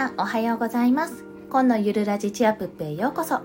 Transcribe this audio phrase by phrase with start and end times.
[0.00, 1.26] さんおはようございます。
[1.50, 3.40] 今のゆるラジチアプッペへようこそ。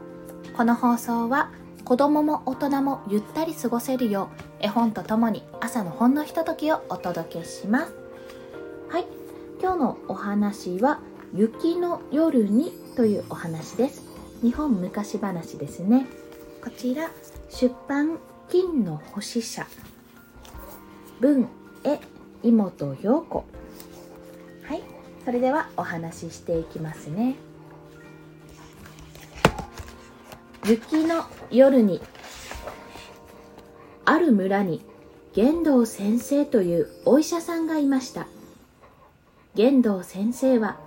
[0.56, 1.52] この放送は
[1.84, 4.30] 子供も大人もゆったり過ごせるよ
[4.62, 7.94] う絵本とともに朝のほんのひとときをお届けします。
[8.88, 9.06] はい。
[9.62, 11.02] 今日のお話は
[11.34, 14.04] 雪の夜にというお話です。
[14.42, 16.08] 日本昔話ですね。
[16.64, 17.12] こちら
[17.50, 19.68] 出版金の星社。
[21.20, 21.50] 文
[21.84, 22.00] 絵
[22.44, 23.44] 妹陽子。
[25.26, 27.36] それではお話ししていきますね。
[30.68, 32.00] 雪の夜に
[34.06, 34.86] ある村に
[35.34, 38.28] 玄道先生というお医者さんがいました。
[39.56, 40.78] 玄道先生は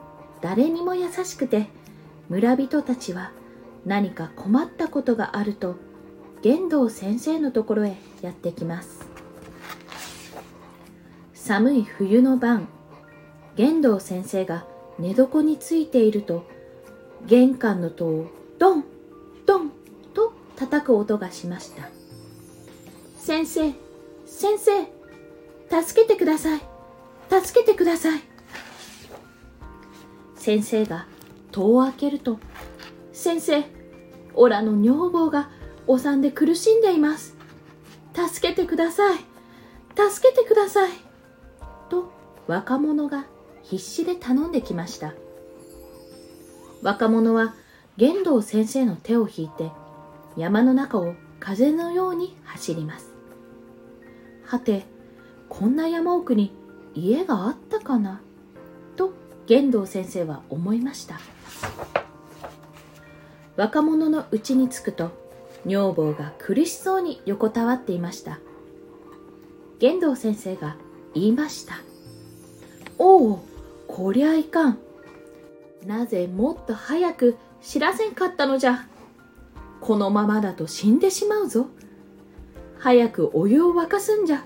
[0.41, 1.67] 誰にも優しくて
[2.29, 3.33] 村人たちは
[3.85, 5.77] 何か困ったことがあると
[6.43, 9.09] 玄道先生のところへやってきます。
[11.35, 12.69] 寒い冬の晩
[13.59, 14.65] 玄道先生が
[15.01, 16.47] 寝床についていると
[17.27, 18.85] 玄関の戸をドン
[19.47, 19.73] ドン
[20.15, 21.89] と叩く音がしました。
[23.19, 23.73] 先生
[24.27, 24.85] 先生
[25.83, 26.61] 助けてください。
[27.29, 28.21] 助けてください。
[30.37, 31.09] 先生が
[31.51, 32.39] 戸を開けると
[33.13, 33.65] 先生
[34.35, 35.51] オラの女房が
[35.89, 37.35] お産で苦しんでいます。
[38.15, 39.19] 助けてください。
[39.97, 40.93] 助けてください。
[41.91, 42.13] と
[42.47, 43.27] 若者が
[43.71, 45.15] 必死で頼んできました。
[46.83, 47.55] 若者は
[47.97, 49.71] 玄道先生の手を引いて
[50.37, 53.13] 山の中を風のように走ります。
[54.45, 54.87] はて
[55.49, 56.53] こんな山奥に
[56.95, 58.21] 家があったかな？
[58.97, 59.13] と
[59.47, 61.21] 玄道先生は思いました。
[63.57, 65.11] 若者の家に着くと
[65.67, 68.39] 女房が苦しそうに横たわっていました。
[69.81, 70.77] 玄道先生が
[71.15, 71.75] 言いました
[72.99, 73.48] 「おお
[73.99, 74.79] こりゃいかん。
[75.85, 78.87] なぜもっと早く知らせんかったのじゃ。
[79.81, 81.67] このままだと死んでしまうぞ。
[82.79, 84.45] 早くお湯を沸かすんじゃ。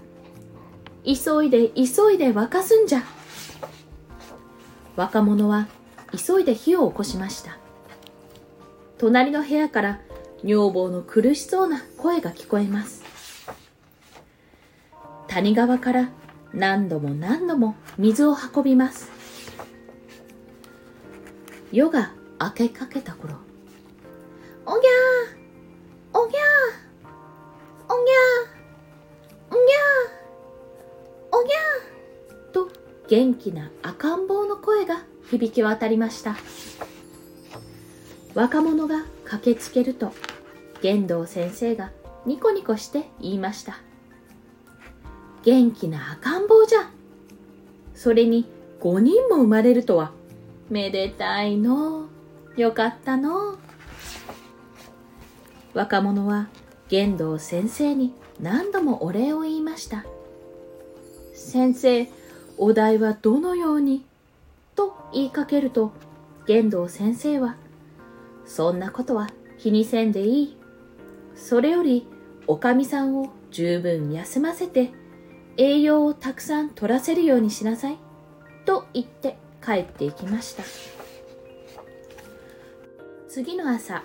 [1.05, 3.03] 急いで急いで沸かすんじゃ。
[4.97, 5.69] 若者は
[6.17, 7.59] 急いで火を起こしました。
[8.97, 10.01] 隣の部屋から
[10.43, 13.03] 女房の苦しそうな声が聞こえます。
[15.29, 16.09] 谷川から
[16.55, 19.22] 何度も何度も水を運びます。
[21.73, 23.35] 夜が明けかけた頃。
[24.67, 27.13] おぎゃーおぎゃー
[27.89, 32.69] おぎゃーおぎゃーおぎゃーと
[33.09, 36.37] 元気な赤ん坊の声が響き渡りました。
[38.35, 40.13] 若者が駆けつけると
[40.83, 41.91] 玄道先生が
[42.27, 43.79] ニコニコして言いました。
[45.43, 46.91] 元気な赤ん坊じゃ。
[47.95, 48.47] それに
[48.81, 50.13] 5人も生まれるとは
[50.73, 52.07] めでたいの。
[52.57, 53.59] よかったの。
[55.75, 56.49] 若者は
[56.89, 60.07] 玄道先生に何度もお礼を言いました。
[61.35, 62.09] 先生
[62.57, 64.07] お題はどのように？
[64.75, 65.93] と言いかけると
[66.47, 67.57] 玄道先生は
[68.47, 69.29] そんなことは
[69.59, 70.57] 気にせんでいい。
[71.37, 72.07] それより
[72.47, 74.91] おかみさんを十分休ませて
[75.59, 77.99] 栄養をたくさん取らせるようにしなさい。
[78.65, 80.65] と言って帰っていきました。
[83.29, 84.03] 次の朝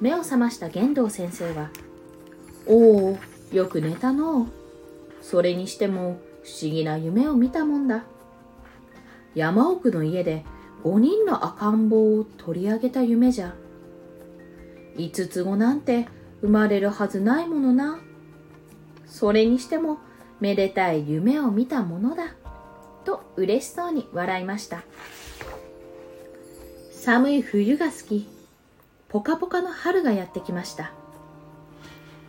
[0.00, 1.70] 目を覚ました玄道先生は
[2.66, 3.18] 「おお
[3.52, 4.46] よく寝たの。
[5.20, 8.04] それにしても不思議な夢を見たもんだ。
[9.34, 10.44] 山奥の家で
[10.84, 13.54] 5人の赤ん坊を取り上げた夢じゃ。
[14.96, 16.06] 5つ子なんて
[16.40, 17.98] 生まれるはずないものな。
[19.06, 19.98] それにしても
[20.40, 22.34] めでたい夢を見たものだ。
[23.08, 24.82] と嬉しそうに笑いました。
[26.92, 28.28] 寒い冬が好き。
[29.08, 30.92] ポカポカの春がやってきました。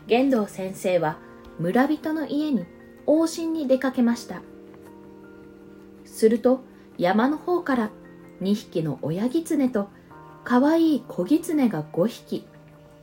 [0.08, 1.18] 玄道先生は
[1.60, 2.66] 村人の家に
[3.06, 4.42] 往診に出かけました。
[6.06, 6.62] すると
[6.98, 7.90] 山の方から
[8.42, 9.90] 2匹の親狐と
[10.46, 12.48] かわいい小狐が5匹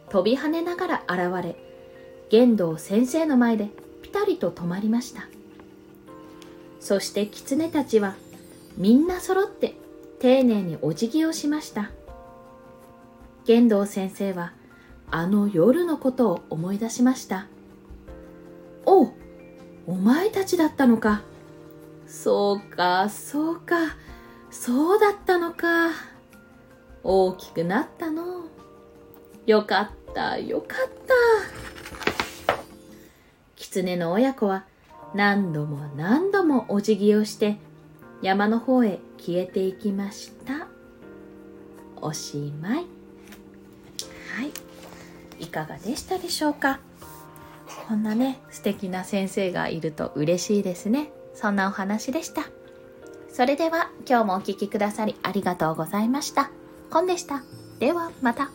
[0.08, 1.56] 飛び跳ねながら現れ
[2.30, 3.68] 玄道先生の前で
[4.00, 5.28] ピタリと止まりました。
[6.86, 8.14] そして狐たちは
[8.76, 9.74] みんな揃って
[10.20, 11.90] 丁寧にお辞儀をしました。
[13.44, 14.52] 玄道先生は
[15.10, 17.48] あの夜のことを思い出しました。
[18.84, 19.12] おう
[19.88, 21.22] お前たちだったのか。
[22.06, 23.96] そうかそうか
[24.52, 25.90] そうだったのか。
[27.02, 28.44] 大きくなったの。
[29.44, 30.90] よかったよかっ
[32.46, 32.54] た。
[33.56, 34.66] 狐の親子は
[35.16, 37.56] 何度も何度もお辞儀をして
[38.20, 40.68] 山の方へ消えていきました。
[41.96, 42.74] おしまい。
[42.76, 42.84] はい。
[45.42, 46.80] いかがでしたでしょうか？
[47.88, 51.10] こんなね素敵な先生がいると嬉しいですね。
[51.34, 52.42] そんなお話でした。
[53.32, 56.50] それでは今日もお聴きくださりありがとうございました。
[56.90, 57.42] コンでした。
[57.78, 58.50] ではまた。